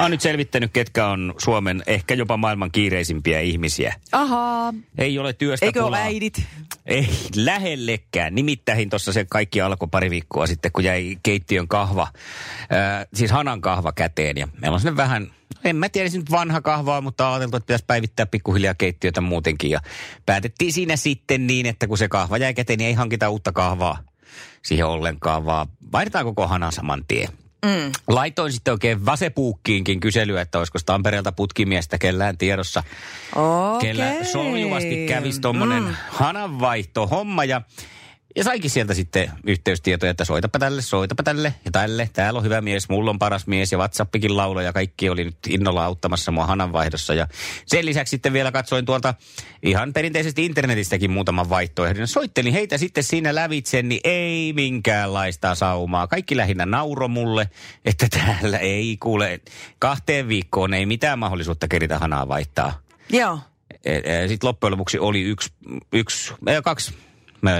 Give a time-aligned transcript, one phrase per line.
[0.00, 3.94] Olen nyt selvittänyt, ketkä on Suomen ehkä jopa maailman kiireisimpiä ihmisiä.
[4.12, 4.74] Ahaa.
[4.98, 6.00] Ei ole työstä Eikö pulaa.
[6.00, 6.42] äidit?
[6.86, 8.34] Ei lähellekään.
[8.34, 13.60] Nimittäin tuossa se kaikki alkoi pari viikkoa sitten, kun jäi keittiön kahva, äh, siis hanan
[13.60, 14.36] kahva käteen.
[14.36, 15.32] Ja meillä on sinne vähän,
[15.64, 19.70] en mä tiedä, nyt vanha kahvaa, mutta ajateltu, että pitäisi päivittää pikkuhiljaa keittiötä muutenkin.
[19.70, 19.80] Ja
[20.26, 23.98] päätettiin siinä sitten niin, että kun se kahva jäi käteen, niin ei hankita uutta kahvaa
[24.62, 27.28] siihen ollenkaan, vaan vaihdetaan koko hanan saman tien.
[27.64, 27.92] Mm.
[28.08, 32.82] Laitoin sitten oikein vasepuukkiinkin kyselyä, että olisiko Tampereelta putkimiestä kellään tiedossa
[33.34, 33.88] Okei.
[33.88, 35.94] kellä soljuvasti kävisi tuommoinen mm.
[36.08, 37.62] hananvaihto homma ja
[38.36, 42.10] ja saikin sieltä sitten yhteystietoja, että soitapa tälle, soitapa tälle ja tälle.
[42.12, 45.36] Täällä on hyvä mies, mulla on paras mies ja WhatsAppikin laulo ja kaikki oli nyt
[45.48, 47.14] innolla auttamassa mua hananvaihdossa.
[47.14, 47.26] Ja
[47.66, 49.14] sen lisäksi sitten vielä katsoin tuolta
[49.62, 52.08] ihan perinteisesti internetistäkin muutaman vaihtoehdon.
[52.08, 56.06] Soittelin heitä sitten siinä lävitse, niin ei minkäänlaista saumaa.
[56.06, 57.50] Kaikki lähinnä nauro mulle,
[57.84, 59.40] että täällä ei kuule,
[59.78, 62.80] kahteen viikkoon ei mitään mahdollisuutta keritä hanaa vaihtaa.
[63.12, 63.38] Joo.
[64.28, 65.52] Sitten loppujen lopuksi oli yksi,
[65.92, 66.94] yksi ei, kaksi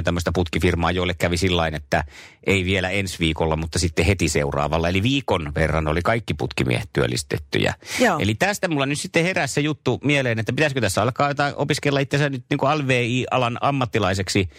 [0.04, 2.04] tämmöistä putkifirmaa, joille kävi sillä että
[2.46, 4.88] ei vielä ensi viikolla, mutta sitten heti seuraavalla.
[4.88, 7.74] Eli viikon verran oli kaikki putkimiehet työllistettyjä.
[8.00, 8.18] Joo.
[8.18, 12.30] Eli tästä mulla nyt sitten heräsi se juttu mieleen, että pitäisikö tässä alkaa opiskella itseänsä
[12.30, 14.50] nyt niin kuin LVI-alan ammattilaiseksi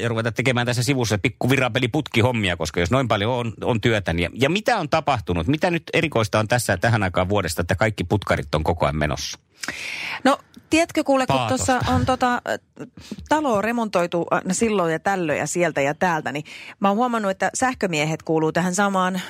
[0.00, 4.30] ja ruveta tekemään tässä sivussa pikku virapeliputkihommia, koska jos noin paljon on, on työtä, niin
[4.34, 5.46] ja, mitä on tapahtunut?
[5.46, 9.38] Mitä nyt erikoista on tässä tähän aikaan vuodesta, että kaikki putkarit on koko ajan menossa?
[10.24, 10.38] No,
[10.70, 12.58] tiedätkö kuule, kun tuossa on tota, äh,
[13.28, 16.44] talo remontoitu aina silloin ja tällöin ja sieltä ja täältä, niin
[16.80, 19.20] mä oon huomannut, että sähkömiehet kuuluu tähän samaan,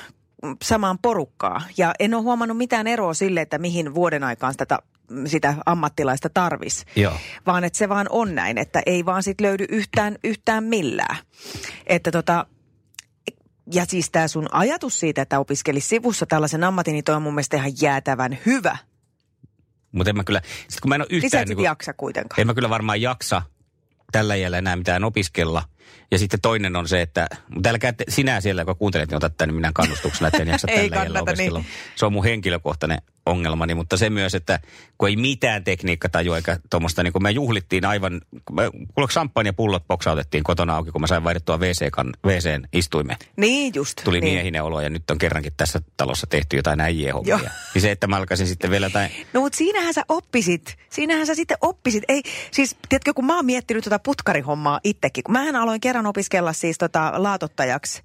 [0.63, 1.61] samaan porukkaan.
[1.77, 4.79] Ja en ole huomannut mitään eroa sille, että mihin vuoden aikaan sitä,
[5.27, 6.85] sitä ammattilaista tarvis.
[6.95, 7.13] Joo.
[7.45, 11.15] Vaan että se vaan on näin, että ei vaan sit löydy yhtään, yhtään millään.
[11.87, 12.45] Että tota,
[13.73, 17.33] ja siis tämä sun ajatus siitä, että opiskelisi sivussa tällaisen ammatin, niin toi on mun
[17.33, 18.77] mielestä ihan jäätävän hyvä.
[19.91, 21.41] Mutta en mä kyllä, sit kun mä en ole Niin sä yhtään...
[21.41, 22.41] et sit niinku- jaksa kuitenkaan.
[22.41, 23.41] en mä kyllä varmaan jaksa
[24.11, 25.63] tällä jäljellä enää mitään opiskella.
[26.11, 29.37] Ja sitten toinen on se, että mutta älkää te, sinä siellä, kun kuuntelet, niin otat
[29.37, 31.65] tänne minä kannustuksena, että en jaksa Ei tällä kannata, niin.
[31.95, 34.59] Se on mun henkilökohtainen ongelmani, mutta se myös, että
[34.97, 38.21] kun ei mitään tekniikkatajua eikä tuommoista, niin kun me juhlittiin aivan,
[38.95, 43.17] kuule champagnepullot boksautettiin kotona auki, kun mä sain vaihdettua WC-kan, WCn istuimeen.
[43.37, 44.01] Niin just.
[44.03, 44.33] Tuli niin.
[44.33, 47.39] miehinen olo ja nyt on kerrankin tässä talossa tehty jotain äijien hommia.
[47.43, 47.49] Joo.
[47.73, 50.77] Niin se, että mä alkaisin sitten vielä jotain No mutta siinähän sä oppisit.
[50.89, 52.03] Siinähän sä sitten oppisit.
[52.07, 55.23] Ei, siis tiedätkö, kun mä oon miettinyt tota putkarihommaa itsekin.
[55.23, 58.01] Kun mähän aloin kerran opiskella siis tota laatottajaksi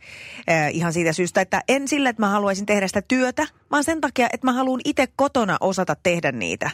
[0.50, 4.00] äh, ihan siitä syystä, että en sillä, että mä haluaisin tehdä sitä työtä, vaan sen
[4.00, 6.70] takia, että mä haluan itse kotona osata tehdä niitä.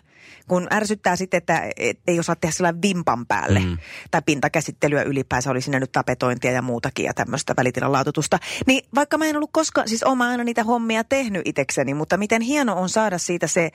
[0.48, 3.60] Kun ärsyttää sitten, että et ei osaa tehdä sillä vimpan päälle.
[3.60, 3.78] Mm.
[4.10, 8.38] Tai pintakäsittelyä ylipäänsä oli siinä nyt tapetointia ja muutakin ja tämmöistä välitilan laatotusta.
[8.66, 12.16] Niin vaikka mä en ollut koskaan, siis oon mä aina niitä hommia tehnyt itsekseni, mutta
[12.16, 13.70] miten hieno on saada siitä se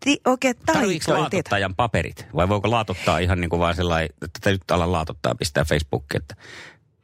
[0.00, 0.20] ti,
[0.66, 1.20] Tarviiko taito.
[1.20, 2.26] laatottajan paperit?
[2.34, 6.34] Vai voiko laatottaa ihan niin kuin vaan sellainen, että nyt ala laatottaa pistää Facebookiin, että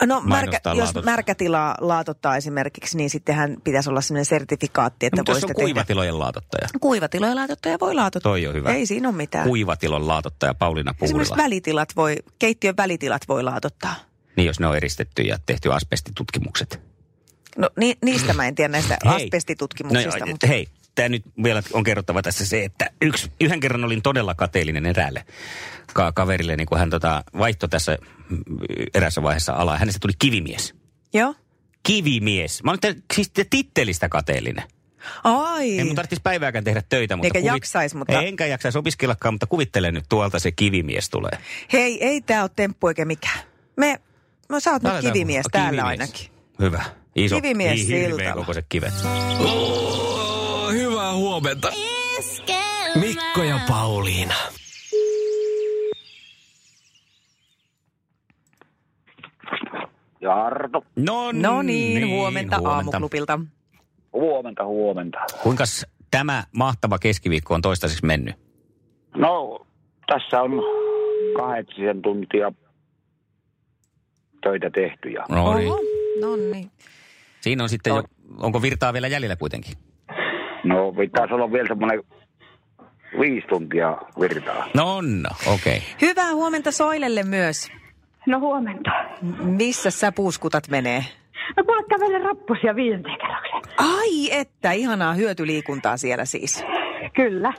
[0.06, 5.36] No märkä, jos märkätilaa laatottaa esimerkiksi, niin sittenhän pitäisi olla sellainen sertifikaatti, että mutta voi
[5.36, 5.64] on sitä tehdä.
[5.64, 6.68] kuivatilojen laatottaja.
[6.80, 8.32] Kuivatiloja laatottaja voi laatottaa.
[8.32, 8.72] Toi on hyvä.
[8.72, 9.48] Ei siinä ole mitään.
[9.48, 11.44] Kuivatilon laatottaja Pauliina Esimerkiksi Puurila.
[11.44, 13.94] välitilat voi, keittiön välitilat voi laatottaa.
[14.36, 16.80] Niin jos ne on eristetty ja tehty asbestitutkimukset.
[17.56, 20.18] No ni, niistä mä en tiedä näistä asbestitutkimuksista.
[20.18, 20.46] No, mutta...
[20.46, 24.86] hei, tämä nyt vielä on kerrottava tässä se, että yksi, yhden kerran olin todella kateellinen
[24.86, 25.24] eräälle
[25.92, 27.98] ka- kaverille, niin kun hän tota, vaihtoi tässä
[28.30, 28.38] mm,
[28.94, 29.76] erässä vaiheessa alaa.
[29.78, 30.74] Hänestä tuli kivimies.
[31.14, 31.34] Joo.
[31.82, 32.62] Kivimies.
[32.62, 34.64] Mä olen te- siis te tittelistä kateellinen.
[35.24, 35.78] Ai.
[35.78, 37.26] Ei mun tarvitsisi päivääkään tehdä töitä, mutta...
[37.38, 41.38] Eikä jaksais, mutta- Enkä jaksaisi opiskellakaan, mutta kuvittelen nyt tuolta se kivimies tulee.
[41.72, 43.38] Hei, ei tää ole temppu eikä mikään.
[43.76, 44.00] Me,
[44.48, 45.86] me sä oot nyt kivimies täällä Kivimies.
[46.00, 46.30] ainakin.
[46.58, 46.84] Hyvä.
[47.16, 47.36] Iso.
[47.36, 48.34] Kivimies niin hirveän Siltala.
[48.34, 48.92] kokoiset kivet.
[49.38, 50.23] Oh,
[51.14, 51.68] hyvää huomenta.
[53.00, 54.34] Mikko ja Pauliina.
[60.20, 63.38] Ja Arto, No, No niin, huomenta, aamuklubilta.
[64.12, 65.18] huomenta, huomenta.
[65.42, 65.64] Kuinka
[66.10, 68.34] tämä mahtava keskiviikko on toistaiseksi mennyt?
[69.16, 69.66] No,
[70.06, 70.50] tässä on
[71.36, 72.52] kahdeksan tuntia
[74.42, 75.72] töitä tehty ja No niin.
[76.20, 76.70] No niin.
[77.40, 78.02] Siinä on sitten jo,
[78.38, 79.74] onko virtaa vielä jäljellä kuitenkin?
[80.64, 82.02] No pitäisi olla vielä semmoinen
[83.20, 84.66] viisi tuntia virtaa.
[84.74, 85.76] No on, okei.
[85.76, 85.88] Okay.
[86.08, 87.72] Hyvää huomenta Soilelle myös.
[88.26, 88.90] No huomenta.
[89.22, 91.04] M- Missä sä puuskutat menee?
[91.56, 93.62] No kuule kävelen rappusia viidenteen kerrokseen.
[93.98, 96.64] Ai että, ihanaa hyötyliikuntaa siellä siis.
[97.14, 97.52] Kyllä.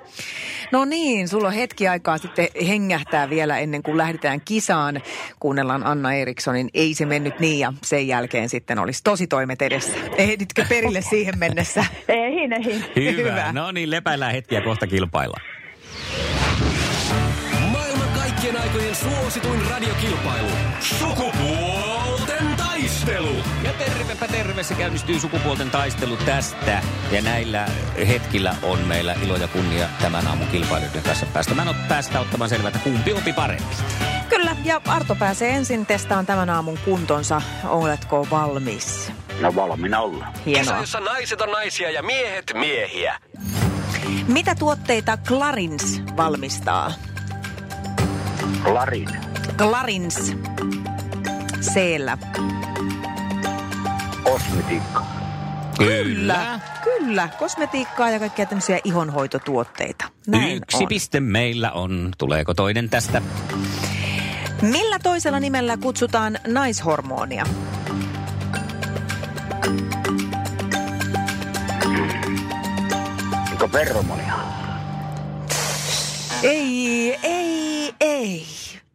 [0.71, 5.01] No niin, sulla on hetki aikaa sitten hengähtää vielä ennen kuin lähdetään kisaan.
[5.39, 9.93] Kuunnellaan Anna Erikssonin Ei se mennyt niin ja sen jälkeen sitten olisi tosi toimet edessä.
[10.17, 11.85] Ehditkö perille siihen mennessä?
[12.07, 12.49] Ei,
[12.95, 13.13] ei.
[13.15, 13.31] Hyvä.
[13.31, 13.51] Hyvä.
[13.53, 15.39] No niin, lepäillään hetkiä kohta kilpailla.
[17.71, 20.49] Maailman kaikkien aikojen suosituin radiokilpailu.
[20.79, 22.54] Sukupuolten
[22.85, 23.35] taistelu.
[23.63, 26.81] Ja tervepä terve, se käynnistyy sukupuolten taistelu tästä.
[27.11, 27.65] Ja näillä
[28.07, 31.55] hetkillä on meillä ilo ja kunnia tämän aamun kilpailijoiden kanssa päästä.
[31.87, 33.75] päästä ottamaan selvää, että kumpi opi parempi.
[34.29, 37.41] Kyllä, ja Arto pääsee ensin testaan tämän aamun kuntonsa.
[37.63, 39.11] Oletko valmis?
[39.39, 40.25] No valmiina olla.
[40.25, 40.79] Kisa, Hienoa.
[40.79, 43.19] jossa naiset on naisia ja miehet miehiä.
[44.27, 46.91] Mitä tuotteita Clarins valmistaa?
[48.65, 49.09] Larin.
[49.57, 50.35] Clarins.
[51.73, 52.17] Seellä.
[54.49, 55.05] Kosmetiikka.
[55.77, 56.59] Kyllä.
[56.83, 57.29] Kyllä.
[57.39, 60.05] Kosmetiikkaa ja kaikkia tämmöisiä ihonhoitotuotteita.
[60.27, 60.87] Näin Yksi on.
[60.87, 62.11] piste meillä on.
[62.17, 63.21] Tuleeko toinen tästä?
[64.61, 67.45] Millä toisella nimellä kutsutaan naishormonia?
[73.51, 74.33] Onko ferromonia?
[76.43, 78.45] Ei, ei, ei.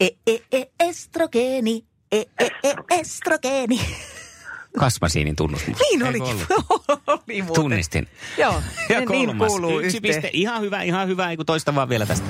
[0.00, 1.84] E, e, e, estrogeeni.
[2.12, 3.80] E, e, e, estrogeeni.
[4.78, 5.62] Kasmasiinin tunnus.
[5.66, 6.36] Niin olikin.
[7.06, 7.54] Oli muuten.
[7.54, 8.08] Tunnistin.
[8.38, 8.54] Joo,
[8.88, 9.48] Ja niin kolmas.
[9.48, 10.02] kuuluu Yksi yhteen.
[10.14, 10.30] piste.
[10.32, 11.30] Ihan hyvä, ihan hyvä.
[11.30, 12.26] Ei kun toista vaan vielä tästä.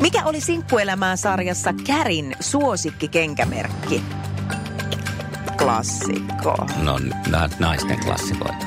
[0.00, 4.02] Mikä oli Sinkkuelämää sarjassa Kärin suosikkikenkämerkki?
[5.58, 6.56] Klassikko.
[6.82, 8.66] No, na- naisten klassikoita.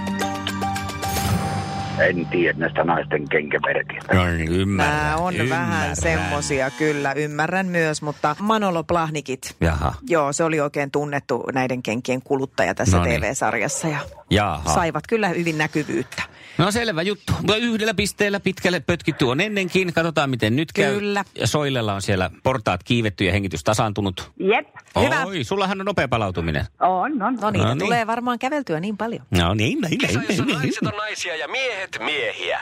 [2.00, 4.14] En tiedä näistä naisten kenkämerkistä.
[4.16, 4.98] No niin, ymmärrän.
[4.98, 5.68] Nämä on ymmärrän.
[5.70, 9.56] vähän semmosia, kyllä, ymmärrän myös, mutta Manolo Plahnikit.
[9.62, 13.22] Jaha, Joo, se oli oikein tunnettu näiden kenkien kuluttaja tässä No niin.
[13.22, 14.00] TV-sarjassa ja
[14.30, 14.74] jaha.
[14.74, 16.24] saivat kyllä hyvin näkyvyyttä.
[16.58, 17.34] No selvä juttu.
[17.62, 19.94] Yhdellä pisteellä pitkälle pötkitty on ennenkin.
[19.94, 20.94] Katsotaan, miten nyt käy.
[20.94, 21.26] Kyllä.
[21.40, 24.32] Ja Soilella on siellä portaat kiivetty ja hengitys tasaantunut.
[24.40, 24.68] Jep.
[25.04, 25.26] Hyvä.
[25.26, 26.66] Oi, sullahan on nopea palautuminen.
[26.80, 27.36] On, on.
[27.42, 27.80] No niin, No no niin.
[27.80, 29.24] tulee varmaan käveltyä niin paljon.
[29.32, 30.64] No niin, näin, Kisa, näin, jossa näin, näin.
[30.68, 32.62] naiset on naisia ja miehet miehiä.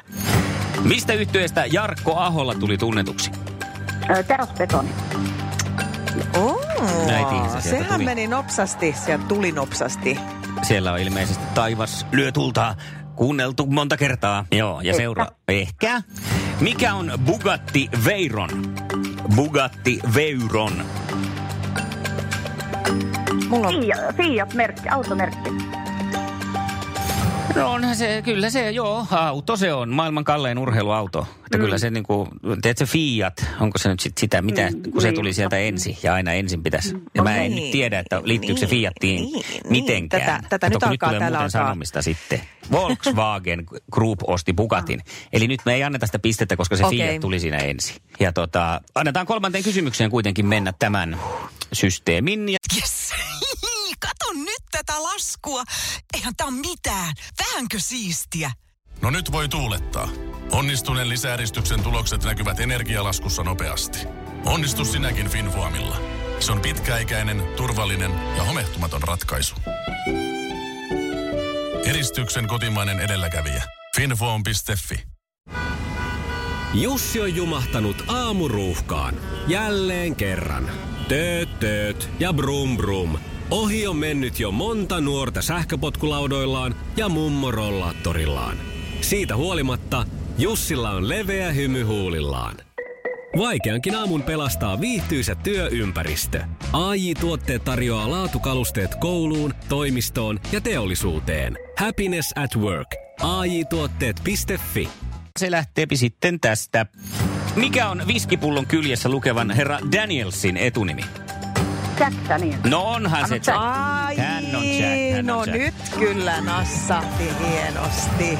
[0.83, 3.31] Mistä yhtyeestä Jarkko Aholla tuli tunnetuksi?
[7.07, 8.06] Näitiinhän se sieltä sehän tuli.
[8.06, 10.19] meni nopsasti, sieltä tuli nopsasti.
[10.62, 12.75] Siellä on ilmeisesti taivas lyö tulta
[13.15, 14.45] kuunneltu monta kertaa.
[14.51, 14.97] Joo, ja Ehkä.
[14.97, 15.29] seuraa.
[15.47, 16.01] Ehkä.
[16.59, 18.50] Mikä on Bugatti Veyron?
[19.35, 20.85] Bugatti Veyron.
[23.50, 25.50] Mulla on Fiat, Fiat-merkki, automerkki.
[27.55, 31.27] No onhan se, kyllä se, joo, auto se on, maailman kallein urheiluauto.
[31.45, 31.63] Että mm.
[31.63, 32.27] kyllä se niinku,
[32.61, 35.15] tiedätkö Fiat, onko se nyt sit sitä, mitä, Mm, kun se niin.
[35.15, 36.93] tuli sieltä ensin ja aina ensin pitäisi.
[37.15, 37.63] Ja mä en niin.
[37.63, 40.21] nyt tiedä, että liittyykö se Niin, Fiattiin niin, mitenkään.
[40.43, 42.41] Tätä- tätä Kato, nyt alkaa tulee täällä muuten alkaa- sanomista sitten.
[42.71, 45.01] Volkswagen Group osti Bugatin.
[45.33, 46.97] Eli nyt me ei anneta sitä pistettä, koska se Okei.
[47.09, 47.95] Fiat tuli siinä ensin.
[48.19, 51.17] Ja tota, annetaan kolmanteen kysymykseen kuitenkin mennä tämän
[51.73, 52.49] systeemin.
[52.49, 53.11] Ja Yes.
[54.85, 55.63] Tätä laskua.
[56.13, 57.13] Eihän tää on mitään.
[57.39, 58.51] Vähänkö siistiä?
[59.01, 60.09] No nyt voi tuulettaa.
[60.51, 64.00] Onnistuneen lisääristyksen tulokset näkyvät energialaskussa nopeasti.
[64.45, 65.98] Onnistu sinäkin Finvoamilla.
[66.39, 69.55] Se on pitkäikäinen, turvallinen ja homehtumaton ratkaisu.
[71.86, 73.63] Eristyksen kotimainen edelläkävijä.
[73.95, 75.03] Finvoam.fi
[76.74, 79.15] Jussi on jumahtanut aamuruuhkaan.
[79.48, 80.71] Jälleen kerran.
[81.07, 83.17] Tööt, tööt ja brum brum.
[83.51, 88.57] Ohi on mennyt jo monta nuorta sähköpotkulaudoillaan ja mummorollaattorillaan.
[89.01, 90.05] Siitä huolimatta
[90.37, 92.55] Jussilla on leveä hymy huulillaan.
[93.37, 96.43] Vaikeankin aamun pelastaa viihtyisä työympäristö.
[96.73, 101.57] AI Tuotteet tarjoaa laatukalusteet kouluun, toimistoon ja teollisuuteen.
[101.77, 102.95] Happiness at work.
[103.21, 104.89] AI Tuotteet.fi
[105.39, 106.85] se lähteepi sitten tästä.
[107.55, 111.01] Mikä on viskipullon kyljessä lukevan herra Danielsin etunimi?
[111.99, 112.57] Jack Daniel.
[112.69, 113.49] No onhan se Jack.
[113.57, 115.57] Ai, Hän on Jack, hän on no Jack.
[115.57, 118.39] nyt kyllä nassahti hienosti.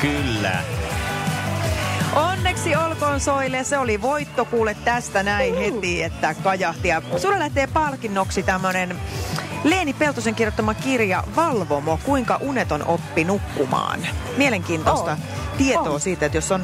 [0.00, 0.52] Kyllä.
[2.14, 6.88] Onneksi olkoon Soille, se oli voitto kuule tästä näin heti, että kajahti.
[6.88, 8.96] Ja sulle lähtee palkinnoksi tämmönen
[9.64, 14.00] Leeni Peltosen kirjoittama kirja Valvomo, kuinka uneton oppi nukkumaan.
[14.36, 15.18] Mielenkiintoista On.
[15.58, 16.00] tietoa On.
[16.00, 16.62] siitä, että jos on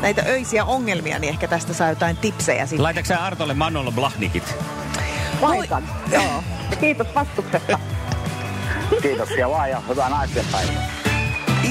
[0.00, 2.82] näitä öisiä ongelmia, niin ehkä tästä saa jotain tipsejä sitten.
[2.82, 4.56] Laitatko sä Artolle Manolo Blahnikit?
[5.40, 5.88] Laitan.
[6.12, 6.42] Joo.
[6.80, 7.78] Kiitos vastuksesta.
[9.02, 10.90] Kiitoksia vaan ja hyvää naisten päivää.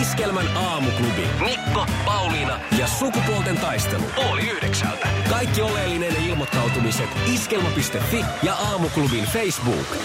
[0.01, 1.27] Iskelmän aamuklubi.
[1.39, 4.03] Mikko, Pauliina ja Sukupuolten taistelu.
[4.31, 5.07] Oli yhdeksältä.
[5.29, 9.97] Kaikki oleellinen ilmoittautumiset iskelma.fi ja aamuklubin Facebook.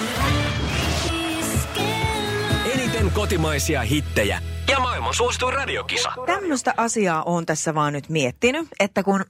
[2.74, 6.12] Eniten kotimaisia hittejä ja maailman suosituin radiokisa.
[6.26, 9.24] Tämmöistä asiaa on tässä vaan nyt miettinyt, että kun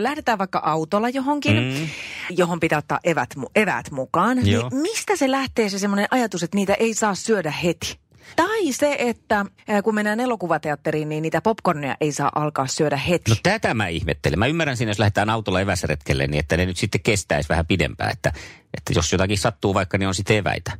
[0.00, 1.88] lähdetään vaikka autolla johonkin, mm.
[2.30, 4.68] johon pitää ottaa evät, eväät mukaan, Joo.
[4.70, 7.98] niin mistä se lähtee se semmoinen ajatus, että niitä ei saa syödä heti?
[8.36, 9.46] Tai se, että
[9.84, 13.30] kun mennään elokuvateatteriin, niin niitä popcornia ei saa alkaa syödä heti.
[13.30, 14.38] No tätä mä ihmettelen.
[14.38, 18.10] Mä ymmärrän siinä, jos lähdetään autolla eväsretkelle, niin että ne nyt sitten kestäisi vähän pidempään.
[18.12, 18.32] Että,
[18.76, 20.72] että jos jotakin sattuu vaikka, niin on sitten eväitä.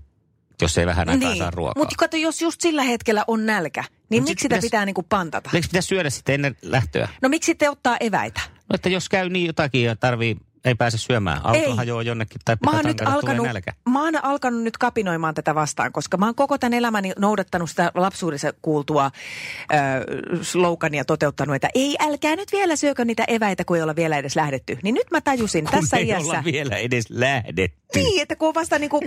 [0.63, 1.81] Jos ei vähän aikaa saa ruokaa.
[1.81, 4.85] Mutta kato, jos just sillä hetkellä on nälkä, niin Mut miksi sit sitä pitäis- pitää
[4.85, 5.51] niinku pantata?
[5.55, 7.09] Eikö pitäisi syödä sitten ennen lähtöä?
[7.23, 8.41] No miksi sitten ottaa eväitä?
[8.71, 11.41] No että jos käy niin jotakin ja tarvii, ei pääse syömään.
[11.45, 11.77] Auto Ei.
[11.77, 13.73] hajoaa jonnekin tai Mä oon, pitää nyt alkanut, nälkä.
[13.89, 17.93] mä oon alkanut nyt kapinoimaan tätä vastaan, koska mä oon koko tämän elämäni noudattanut sitä
[17.95, 19.11] lapsuudessa kuultua äh,
[20.43, 24.37] slogania toteuttanut, että ei älkää nyt vielä syökö niitä eväitä, kun ei olla vielä edes
[24.37, 24.79] lähdetty.
[24.83, 26.31] Niin nyt mä tajusin Kun tässä ei iässä...
[26.31, 27.81] olla vielä edes lähdetty.
[27.95, 29.05] Niin, että kun on vasta niin kuin,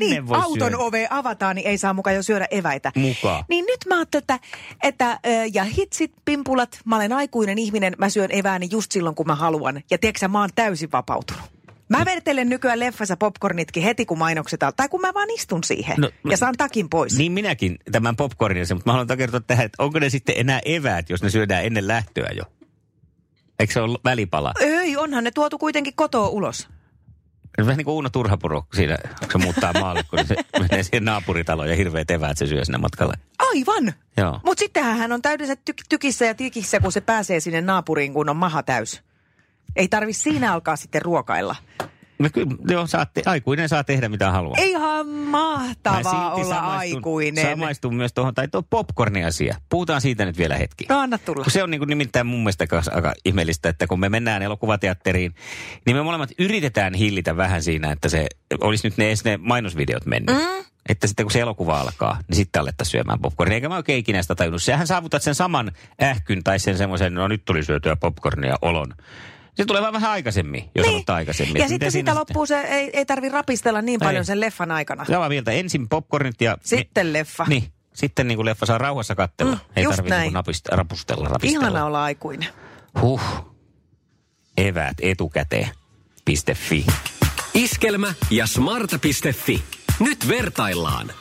[0.00, 0.78] niin, auton syödä.
[0.78, 2.92] ove avataan, niin ei saa mukaan jo syödä eväitä.
[2.96, 3.44] Mukaan.
[3.48, 4.38] Niin nyt mä ajattelin, että,
[4.82, 5.18] että
[5.54, 9.82] ja hitsit, pimpulat, mä olen aikuinen ihminen, mä syön evääni just silloin, kun mä haluan.
[9.90, 11.42] Ja tiedätkö mä oon täysin vapautunut.
[11.88, 15.96] Mä vertelen nykyään leffassa popcornitkin heti, kun mainokset alkaa, tai kun mä vaan istun siihen
[15.98, 17.18] No, ja saan takin pois.
[17.18, 21.10] Niin minäkin tämän popcornin, mutta mä haluan kertoa tähän, että onko ne sitten enää eväät,
[21.10, 22.44] jos ne syödään ennen lähtöä jo?
[23.58, 24.52] Eikö se ole välipala?
[24.60, 26.68] Ei, onhan ne tuotu kuitenkin kotoa ulos.
[27.58, 31.68] Vähän niin kuin Uuno Turhapuro siinä, kun se muuttaa maalle, kun se menee siihen naapuritaloon
[31.70, 33.14] ja hirveät eväät se syö sinne matkalle.
[33.38, 33.92] Aivan.
[34.16, 34.40] Joo.
[34.44, 38.28] Mutta sittenhän hän on täydessä tyk- tykissä ja tikissä, kun se pääsee sinne naapuriin, kun
[38.28, 39.02] on maha täys.
[39.76, 41.56] Ei tarvi siinä alkaa sitten ruokailla.
[42.18, 44.56] No kyllä, joo, saatte, aikuinen saa tehdä mitä haluaa.
[44.60, 47.50] Ihan mahtavaa olla samaistun- aikuinen.
[47.50, 49.56] Samaistun myös tuohon, tai tuo popcorni-asia.
[49.68, 50.86] Puhutaan siitä nyt vielä hetki.
[50.88, 51.44] No anna tulla.
[51.48, 55.34] Se on niin kuin nimittäin mun mielestä aika ihmeellistä, että kun me mennään elokuvateatteriin,
[55.86, 58.26] niin me molemmat yritetään hillitä vähän siinä, että se
[58.60, 60.36] olisi nyt ne, edes ne mainosvideot mennyt.
[60.36, 60.64] Mm.
[60.88, 63.54] Että sitten kun se elokuva alkaa, niin sitten alettaisiin syömään popcornia.
[63.54, 64.62] Eikä mä oikein ikinä sitä tajunnut.
[64.62, 68.94] Sehän saavutat sen saman ähkyn tai sen semmoisen, no nyt tuli syötyä popcornia olon.
[69.54, 70.92] Se tulee vaan vähän aikaisemmin, jos niin.
[70.92, 71.62] aloittaa aikaisemmin.
[71.62, 74.06] Ja sitten siitä loppuu se, ei, ei tarvi rapistella niin Ei.
[74.06, 75.04] paljon sen leffan aikana.
[75.04, 75.50] Samaa mieltä.
[75.50, 76.58] Ensin popcornit ja...
[76.62, 77.44] Sitten leffa.
[77.48, 77.64] Niin.
[77.94, 79.54] Sitten niin kuin leffa saa rauhassa katsella.
[79.54, 81.66] Mm, Ei tarvitse niin napist, rapustella, rapistella.
[81.66, 82.48] Ihana olla aikuinen.
[83.00, 83.20] Huh.
[84.58, 85.68] Eväät etukäteen.
[86.24, 86.86] Piste fi.
[87.54, 89.64] Iskelmä ja smarta.fi.
[90.00, 91.12] Nyt vertaillaan.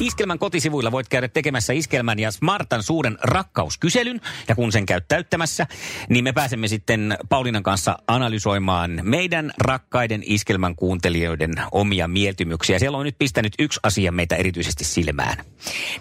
[0.00, 4.20] Iskelmän kotisivuilla voit käydä tekemässä Iskelmän ja Smartan suuren rakkauskyselyn.
[4.48, 5.66] Ja kun sen käyt täyttämässä,
[6.08, 12.78] niin me pääsemme sitten Paulinan kanssa analysoimaan meidän rakkaiden Iskelmän kuuntelijoiden omia mieltymyksiä.
[12.78, 15.44] Siellä on nyt pistänyt yksi asia meitä erityisesti silmään.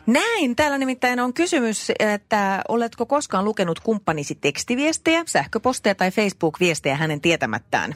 [0.06, 0.56] Näin.
[0.56, 7.96] Täällä nimittäin on kysymys, että oletko koskaan lukenut kumppanisi tekstiviestejä, sähköposteja tai Facebook-viestejä hänen tietämättään.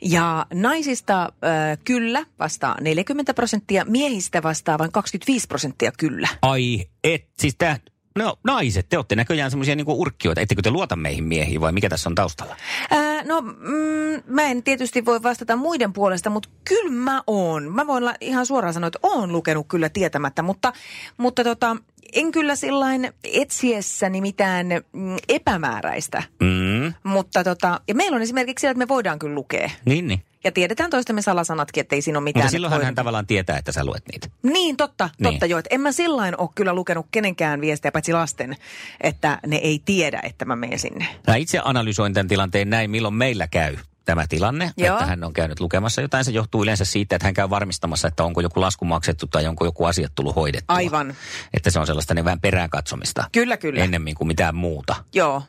[0.00, 6.28] Ja naisista äh, kyllä vastaa 40 prosenttia, miehistä vastaa vain 25 prosenttia kyllä.
[6.42, 7.76] Ai et, siis tää,
[8.18, 10.40] no naiset, te olette näköjään semmoisia niinku urkkioita.
[10.40, 12.56] Ettekö te luota meihin miehiin vai mikä tässä on taustalla?
[12.90, 17.72] Ää, no, mm, mä en tietysti voi vastata muiden puolesta, mutta kyllä mä oon.
[17.72, 20.72] Mä voin la- ihan suoraan sanoa, että oon lukenut kyllä tietämättä, mutta,
[21.16, 21.76] mutta tota,
[22.12, 26.22] en kyllä sillain etsiessäni mitään mm, epämääräistä.
[26.40, 29.70] Mm, Mutta tota, ja meillä on esimerkiksi siellä, että me voidaan kyllä lukea.
[29.84, 30.22] niin, niin.
[30.44, 32.44] Ja tiedetään toistemme salasanatkin, että ei siinä ole mitään.
[32.44, 34.28] Mutta silloinhan että hän tavallaan tietää, että sä luet niitä.
[34.42, 35.32] Niin, totta, Niin.
[35.32, 35.58] totta joo.
[35.58, 38.56] Että en mä sillain ole kyllä lukenut kenenkään viestejä, paitsi lasten,
[39.00, 41.06] että ne ei tiedä, että mä menen sinne.
[41.26, 44.96] Mä itse analysoin tämän tilanteen näin, milloin meillä käy tämä tilanne, Joo.
[44.96, 46.24] että hän on käynyt lukemassa jotain.
[46.24, 49.64] Se johtuu yleensä siitä, että hän käy varmistamassa, että onko joku lasku maksettu tai onko
[49.64, 50.76] joku asiat tullut hoidettua.
[50.76, 51.14] Aivan.
[51.54, 53.24] Että se on sellaista niin vähän perään katsomista.
[53.32, 53.84] Kyllä, kyllä.
[53.84, 54.96] Ennemmin kuin mitään muuta.
[55.12, 55.42] Joo.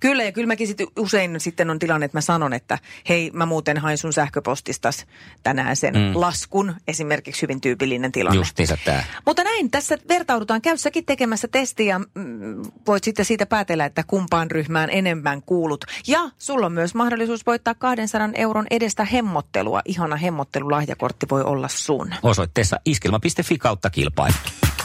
[0.00, 3.46] Kyllä, ja kyllä mäkin sit usein sitten on tilanne, että mä sanon, että hei, mä
[3.46, 5.06] muuten hain sun sähköpostistas
[5.42, 6.10] tänään sen mm.
[6.14, 6.74] laskun.
[6.88, 8.36] Esimerkiksi hyvin tyypillinen tilanne.
[8.36, 9.04] Justiinsa tämä.
[9.26, 10.62] Mutta näin, tässä vertaudutaan.
[10.62, 11.98] Käy säkin tekemässä testiä.
[11.98, 15.84] Mm, voit sitten siitä päätellä, että kumpaan ryhmään enemmän kuulut.
[16.06, 19.80] Ja sulla on myös mahdollisuus voittaa 200 euron edestä hemmottelua.
[19.84, 22.14] Ihana hemmottelulahjakortti voi olla sun.
[22.22, 24.34] Osoitteessa iskelma.fi kautta kilpailu.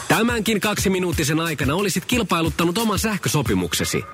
[0.08, 4.04] Tämänkin kaksiminuuttisen aikana olisit kilpailuttanut oman sähkösopimuksesi.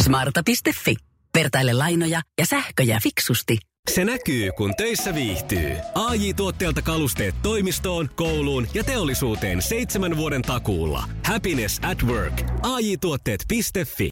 [0.00, 0.96] Smarta.fi.
[1.34, 3.58] Vertaile lainoja ja sähköjä fiksusti.
[3.90, 5.72] Se näkyy, kun töissä viihtyy.
[5.94, 11.04] ai tuotteelta kalusteet toimistoon, kouluun ja teollisuuteen seitsemän vuoden takuulla.
[11.24, 12.42] Happiness at work.
[12.62, 14.08] AJ-tuotteet.fi.